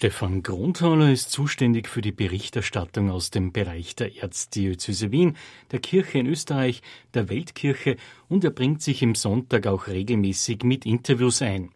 [0.00, 5.36] Stefan Grundhaler ist zuständig für die Berichterstattung aus dem Bereich der Erzdiözese Wien,
[5.72, 6.80] der Kirche in Österreich,
[7.12, 11.68] der Weltkirche und er bringt sich im Sonntag auch regelmäßig mit Interviews ein.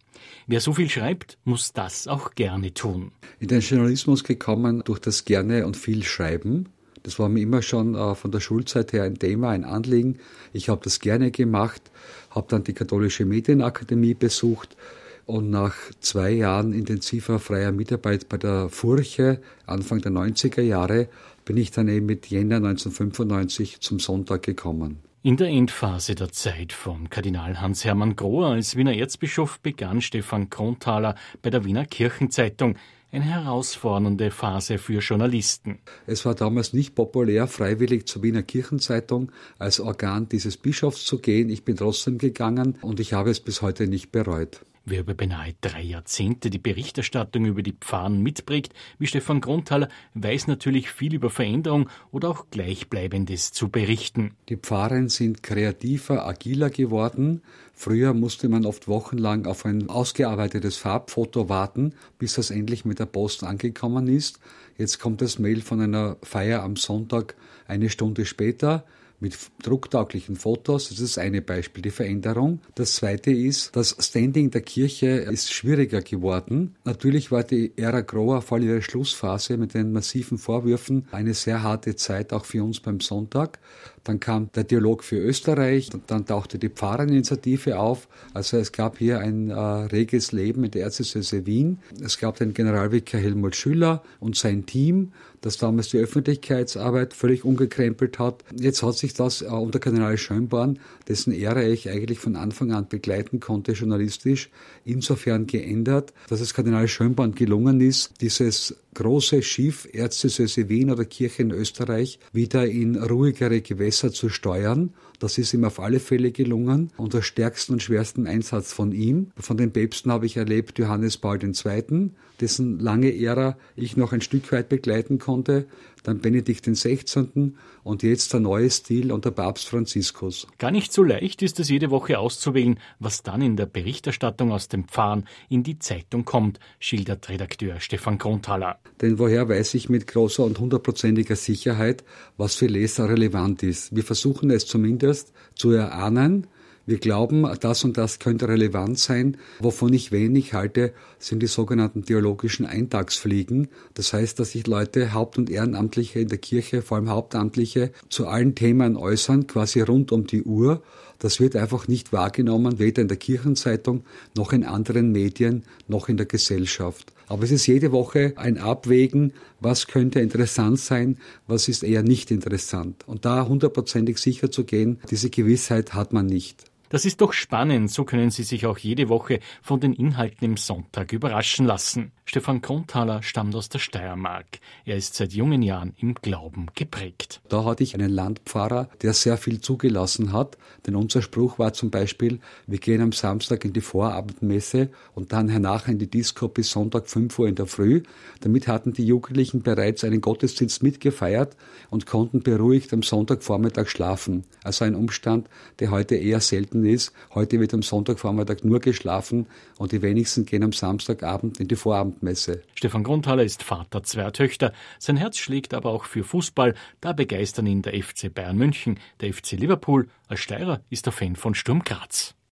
[0.47, 3.13] Wer so viel schreibt, muss das auch gerne tun.
[3.41, 6.71] In den Journalismus gekommen durch das gerne und viel Schreiben.
[7.03, 10.19] Das war mir immer schon äh, von der Schulzeit her ein Thema, ein Anliegen.
[10.55, 11.83] Ich habe das gerne gemacht,
[12.31, 14.79] habe dann die Katholische Medienakademie besucht
[15.27, 21.09] und nach zwei Jahren intensiver freier Mitarbeit bei der Furche, Anfang der 90er Jahre,
[21.45, 24.99] bin ich dann eben mit Jänner 1995 zum Sonntag gekommen.
[25.23, 31.15] In der Endphase der Zeit von Kardinal Hans-Hermann Grohr als Wiener Erzbischof begann Stefan Kronthaler
[31.41, 32.77] bei der Wiener Kirchenzeitung,
[33.11, 35.79] eine herausfordernde Phase für Journalisten.
[36.07, 41.49] Es war damals nicht populär, freiwillig zur Wiener Kirchenzeitung als Organ dieses Bischofs zu gehen.
[41.49, 44.61] Ich bin trotzdem gegangen und ich habe es bis heute nicht bereut.
[44.87, 50.47] Wer über beinahe drei Jahrzehnte die Berichterstattung über die Pfarren mitprägt, wie Stefan Grundthaler, weiß
[50.47, 54.33] natürlich viel über Veränderung oder auch Gleichbleibendes zu berichten.
[54.51, 57.41] Die Pfarren sind kreativer, agiler geworden.
[57.73, 63.07] Früher musste man oft wochenlang auf ein ausgearbeitetes Farbfoto warten, bis das endlich mit der
[63.07, 64.39] Post angekommen ist.
[64.77, 68.85] Jetzt kommt das Mail von einer Feier am Sonntag eine Stunde später
[69.25, 70.91] mit drucktauglichen Fotos.
[70.91, 72.61] Das ist eine Beispiel, die Veränderung.
[72.75, 76.75] Das zweite ist, das Standing der Kirche ist schwieriger geworden.
[76.85, 81.97] Natürlich war die Ära Groher voll ihre Schlussphase mit den massiven Vorwürfen eine sehr harte
[81.97, 83.61] Zeit auch für uns beim Sonntag.
[84.05, 88.07] Dann kam der Dialog für Österreich, dann tauchte die Pfarrerinitiative auf.
[88.35, 91.79] Also es gab hier ein äh, reges Leben in der Erzdiözese Wien.
[92.03, 98.19] Es gab den Generalvikar Helmut Schüller und sein Team, das damals die Öffentlichkeitsarbeit völlig umgekrempelt
[98.19, 98.45] hat.
[98.55, 102.89] Jetzt hat sich das äh, unter Kardinal Schönborn, dessen Ehre ich eigentlich von Anfang an
[102.89, 104.51] begleiten konnte, journalistisch,
[104.85, 111.43] insofern geändert, dass es Kardinal Schönborn gelungen ist, dieses große Schiff Erzdiözese Wien oder Kirche
[111.43, 114.95] in Österreich wieder in ruhigere Gewässer zu steuern.
[115.19, 119.31] Das ist ihm auf alle Fälle gelungen, unter stärksten und schwersten Einsatz von ihm.
[119.37, 122.11] Von den Päpsten habe ich erlebt Johannes Paul II.,
[122.41, 125.67] dessen lange Ära ich noch ein Stück weit begleiten konnte,
[126.03, 127.53] dann Benedikt XVI.
[127.83, 130.47] und jetzt der neue Stil unter Papst Franziskus.
[130.59, 134.69] Gar nicht so leicht ist es jede Woche auszuwählen, was dann in der Berichterstattung aus
[134.69, 138.79] dem Pfarren in die Zeitung kommt, schildert Redakteur Stefan Kronthaler.
[139.01, 142.05] Denn woher weiß ich mit großer und hundertprozentiger Sicherheit,
[142.37, 143.95] was für Leser relevant ist?
[143.95, 146.47] Wir versuchen es zumindest zu erahnen,
[146.87, 149.39] wir glauben, das und das könnte relevant sein.
[149.59, 153.69] Wovon ich wenig halte, sind die sogenannten theologischen Eintagsfliegen.
[153.95, 158.27] Das heißt, dass sich Leute, Haupt- und Ehrenamtliche in der Kirche, vor allem Hauptamtliche, zu
[158.27, 160.83] allen Themen äußern, quasi rund um die Uhr.
[161.25, 164.05] Das wird einfach nicht wahrgenommen, weder in der Kirchenzeitung
[164.37, 167.15] noch in anderen Medien noch in der Gesellschaft.
[167.29, 172.31] Aber es ist jede Woche ein Abwägen, was könnte interessant sein, was ist eher nicht
[172.31, 173.05] interessant.
[173.09, 176.65] Und da hundertprozentig sicher zu gehen, diese Gewissheit hat man nicht.
[176.95, 180.57] Das ist doch spannend, so können Sie sich auch jede Woche von den Inhalten im
[180.57, 182.13] Sonntag überraschen lassen.
[182.25, 184.47] Stefan Kronthaler stammt aus der Steiermark.
[184.85, 187.43] Er ist seit jungen Jahren im Glauben geprägt.
[187.49, 190.57] Da hatte ich einen Landpfarrer, der sehr viel zugelassen hat,
[190.87, 195.49] denn unser Spruch war zum Beispiel, wir gehen am Samstag in die Vorabendmesse und dann
[195.49, 198.05] hernach in die Disco bis Sonntag 5 Uhr in der Früh.
[198.41, 201.57] Damit hatten die Jugendlichen bereits einen Gottesdienst mitgefeiert
[201.91, 204.45] und konnten beruhigt am Sonntagvormittag schlafen.
[204.63, 205.49] Also ein Umstand,
[205.81, 207.13] der heute eher selten ist.
[207.35, 209.47] Heute wird am Sonntagvormittag nur geschlafen
[209.79, 212.25] und die wenigsten gehen am Samstagabend in die Vorabendmesse.
[212.25, 212.63] Abendmesse.
[212.75, 214.73] Stefan Grundhaler ist Vater zweier Töchter.
[214.99, 216.75] Sein Herz schlägt aber auch für Fußball.
[217.01, 220.09] Da begeistern ihn der FC Bayern München, der FC Liverpool.
[220.29, 222.35] Als Steirer ist er Fan von Sturm Graz.